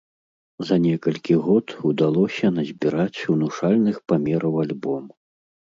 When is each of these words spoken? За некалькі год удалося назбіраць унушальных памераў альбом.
За 0.69 0.77
некалькі 0.85 1.35
год 1.47 1.65
удалося 1.91 2.51
назбіраць 2.57 3.25
унушальных 3.35 3.95
памераў 4.11 4.53
альбом. 4.67 5.03